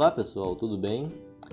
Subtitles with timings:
[0.00, 1.12] Olá pessoal, tudo bem?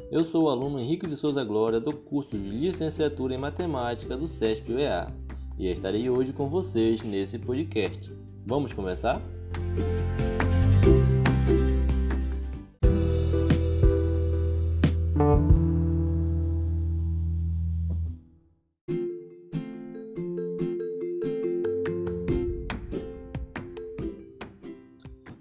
[0.09, 4.25] Eu sou o aluno Henrique de Souza Glória do curso de Licenciatura em Matemática do
[4.25, 5.13] CESP UEA
[5.59, 8.09] e estarei hoje com vocês nesse podcast.
[8.45, 9.21] Vamos começar?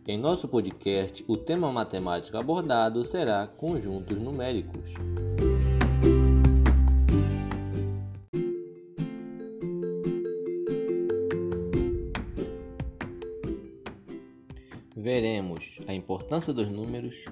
[0.08, 4.94] Em nosso podcast, o tema matemático abordado será conjuntos numéricos.
[14.94, 17.24] Veremos a importância dos números,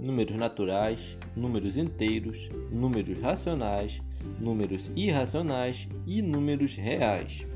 [0.00, 4.02] números naturais, números inteiros, números racionais,
[4.40, 7.46] números irracionais e números reais.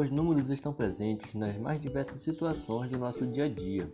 [0.00, 3.86] Os números estão presentes nas mais diversas situações do nosso dia a dia.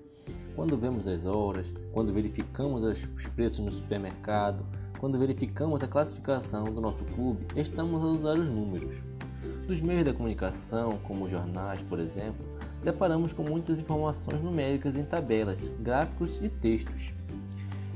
[0.55, 4.65] Quando vemos as horas, quando verificamos os preços no supermercado,
[5.01, 8.95] quando verificamos a classificação do nosso clube, estamos a usar os números.
[9.67, 12.47] Nos meios da comunicação, como jornais, por exemplo,
[12.85, 17.13] deparamos com muitas informações numéricas em tabelas, gráficos e textos.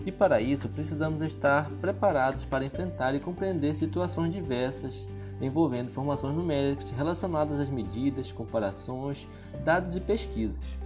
[0.04, 5.06] E para isso precisamos estar preparados para enfrentar e compreender situações diversas
[5.40, 9.26] envolvendo informações numéricas relacionadas às medidas, comparações,
[9.64, 10.78] dados e pesquisas.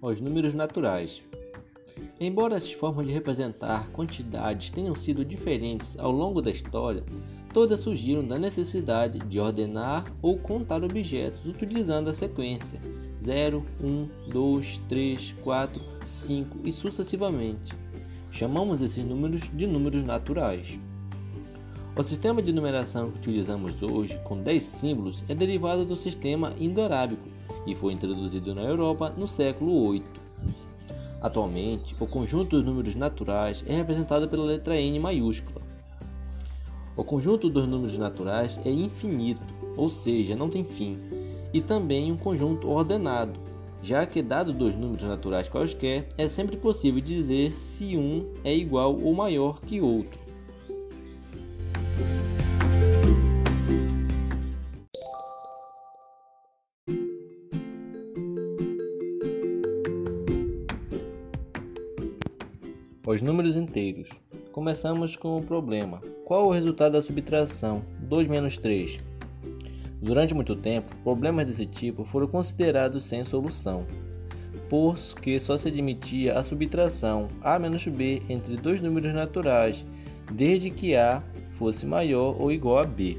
[0.00, 1.22] Os números naturais.
[2.20, 7.04] Embora as formas de representar quantidades tenham sido diferentes ao longo da história,
[7.58, 12.80] todas surgiram da necessidade de ordenar ou contar objetos utilizando a sequência
[13.20, 17.74] 0, 1, 2, 3, 4, 5 e sucessivamente.
[18.30, 20.78] Chamamos esses números de números naturais.
[21.96, 27.26] O sistema de numeração que utilizamos hoje, com 10 símbolos, é derivado do sistema indo-arábico
[27.66, 30.04] e foi introduzido na Europa no século VIII.
[31.20, 35.67] Atualmente, o conjunto dos números naturais é representado pela letra N maiúscula.
[36.98, 40.98] O conjunto dos números naturais é infinito, ou seja, não tem fim,
[41.54, 43.38] e também um conjunto ordenado,
[43.80, 49.00] já que dado dois números naturais quaisquer, é sempre possível dizer se um é igual
[49.00, 50.18] ou maior que outro.
[63.06, 64.08] Os números inteiros.
[64.52, 66.00] Começamos com o problema.
[66.24, 67.84] Qual o resultado da subtração?
[68.00, 68.98] 2 menos 3.
[70.00, 73.86] Durante muito tempo, problemas desse tipo foram considerados sem solução,
[74.68, 79.86] porque só se admitia a subtração a menos b entre dois números naturais,
[80.32, 81.22] desde que a
[81.52, 83.18] fosse maior ou igual a b.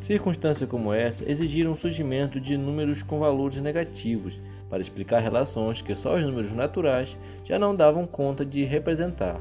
[0.00, 5.94] Circunstâncias como essa exigiram o surgimento de números com valores negativos, para explicar relações que
[5.94, 9.40] só os números naturais já não davam conta de representar.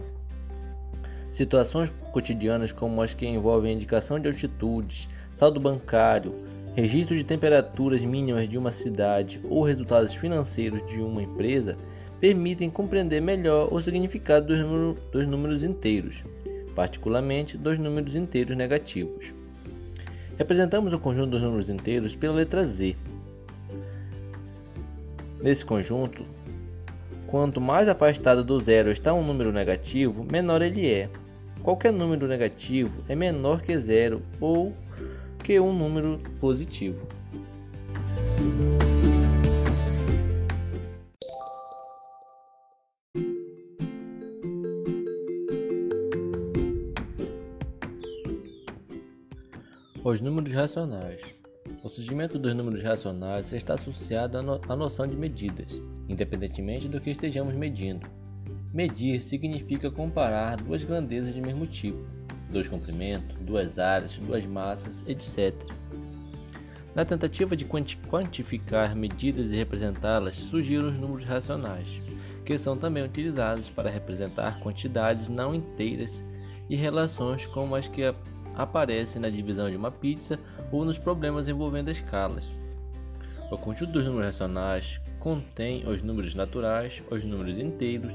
[1.32, 6.34] Situações cotidianas como as que envolvem indicação de altitudes, saldo bancário,
[6.76, 11.78] registro de temperaturas mínimas de uma cidade ou resultados financeiros de uma empresa
[12.20, 16.24] permitem compreender melhor o significado dos, dos números inteiros,
[16.76, 19.34] particularmente dos números inteiros negativos.
[20.38, 22.96] Representamos o conjunto dos números inteiros pela letra Z,
[25.42, 26.26] Nesse conjunto,
[27.26, 31.10] quanto mais afastado do zero está um número negativo, menor ele é.
[31.64, 34.74] Qualquer número negativo é menor que zero ou
[35.42, 37.08] que um número positivo.
[50.04, 51.22] Os números racionais.
[51.82, 57.56] O surgimento dos números racionais está associado à noção de medidas, independentemente do que estejamos
[57.56, 58.06] medindo.
[58.74, 62.06] Medir significa comparar duas grandezas de mesmo tipo,
[62.52, 65.56] dois comprimentos, duas áreas, duas massas, etc.
[66.94, 72.02] Na tentativa de quantificar medidas e representá-las, surgiram os números racionais,
[72.44, 76.26] que são também utilizados para representar quantidades não inteiras
[76.70, 78.04] e relações como as que
[78.60, 80.38] aparece na divisão de uma pizza
[80.70, 82.52] ou nos problemas envolvendo escalas.
[83.50, 88.14] O conjunto dos números racionais contém os números naturais, os números inteiros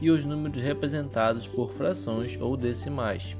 [0.00, 3.34] e os números representados por frações ou decimais.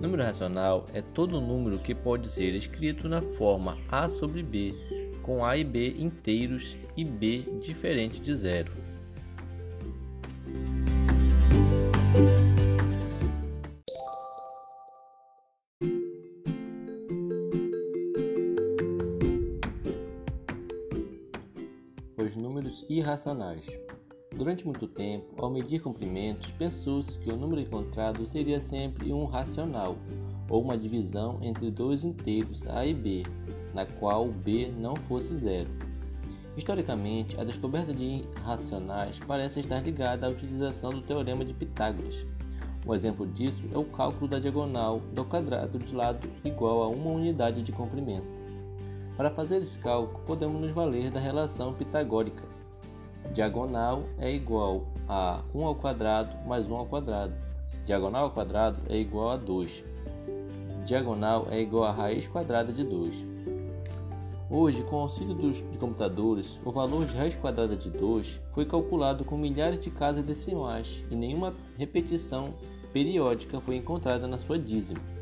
[0.00, 4.74] Número racional é todo número que pode ser escrito na forma a sobre b,
[5.22, 8.87] com a e b inteiros e b diferente de zero.
[22.28, 23.66] Os números irracionais.
[24.36, 29.96] Durante muito tempo, ao medir comprimentos, pensou-se que o número encontrado seria sempre um racional,
[30.46, 33.22] ou uma divisão entre dois inteiros a e b,
[33.72, 35.70] na qual b não fosse zero.
[36.54, 42.26] Historicamente, a descoberta de irracionais parece estar ligada à utilização do teorema de Pitágoras.
[42.86, 47.10] Um exemplo disso é o cálculo da diagonal do quadrado de lado igual a uma
[47.10, 48.37] unidade de comprimento.
[49.18, 52.48] Para fazer esse cálculo, podemos nos valer da relação pitagórica,
[53.32, 57.34] Diagonal é igual a 1 ao quadrado mais 1 ao quadrado.
[57.84, 59.84] Diagonal ao quadrado é igual a 2.
[60.84, 63.26] Diagonal é igual a raiz quadrada de 2.
[64.48, 69.24] Hoje, com o auxílio dos computadores, o valor de raiz quadrada de 2 foi calculado
[69.24, 72.54] com milhares de casas decimais e nenhuma repetição
[72.92, 75.17] periódica foi encontrada na sua dízima.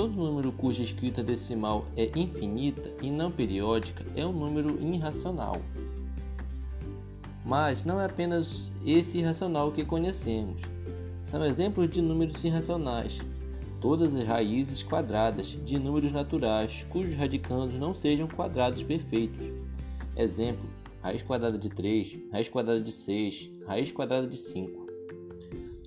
[0.00, 5.60] Todo número cuja escrita decimal é infinita e não periódica é um número irracional.
[7.44, 10.62] Mas não é apenas esse irracional que conhecemos.
[11.20, 13.20] São exemplos de números irracionais.
[13.78, 19.52] Todas as raízes quadradas de números naturais cujos radicandos não sejam quadrados perfeitos.
[20.16, 20.66] Exemplo:
[21.02, 24.89] raiz quadrada de 3, raiz quadrada de 6, raiz quadrada de 5.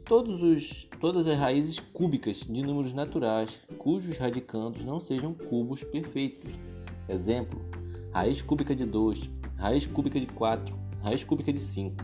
[0.10, 6.52] Os, todas as raízes cúbicas de números naturais cujos radicandos não sejam cubos perfeitos.
[7.08, 7.62] Exemplo:
[8.12, 12.04] raiz cúbica de 2, raiz cúbica de 4, raiz cúbica de 5.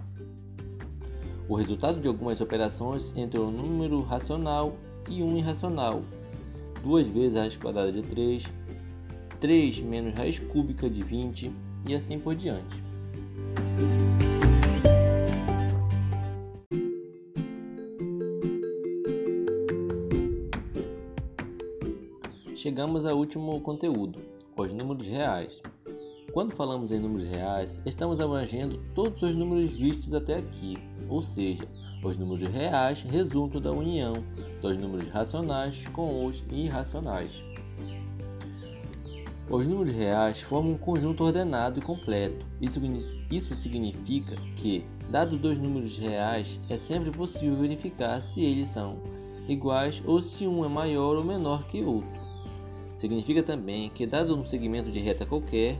[1.49, 4.77] O resultado de algumas operações entre um número racional
[5.09, 6.01] e um irracional.
[6.81, 8.45] 2 vezes a raiz quadrada de 3,
[9.41, 11.51] 3 menos raiz cúbica de 20
[11.85, 12.81] e assim por diante.
[22.59, 24.19] Chegamos ao último conteúdo,
[24.57, 25.61] os números reais.
[26.33, 30.77] Quando falamos em números reais, estamos abrangendo todos os números vistos até aqui,
[31.07, 31.63] ou seja,
[32.03, 34.11] os números reais resultam da união
[34.61, 37.41] dos números racionais com os irracionais.
[39.49, 42.45] Os números reais formam um conjunto ordenado e completo.
[42.59, 48.97] Isso, significa que, dados dois números reais, é sempre possível verificar se eles são
[49.47, 52.18] iguais ou se um é maior ou menor que outro.
[52.99, 55.79] Significa também que, dado um segmento de reta qualquer,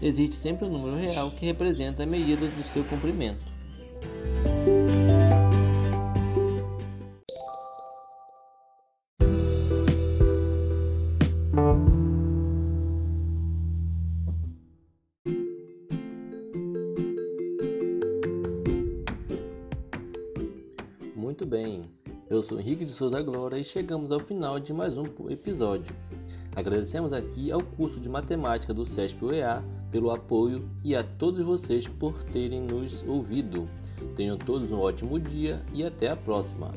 [0.00, 3.44] existe sempre um número real que representa a medida do seu comprimento.
[21.14, 21.90] Muito bem,
[22.30, 25.94] eu sou Henrique de Souza Glória e chegamos ao final de mais um episódio.
[26.58, 29.62] Agradecemos aqui ao curso de matemática do SESP UEA
[29.92, 33.68] pelo apoio e a todos vocês por terem nos ouvido.
[34.16, 36.72] Tenham todos um ótimo dia e até a próxima!